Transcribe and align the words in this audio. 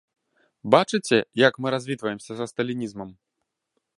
Бачыце, 0.75 1.17
як 1.47 1.53
мы 1.65 1.75
развітваемся 1.75 2.31
са 2.39 2.45
сталінізмам? 2.53 3.09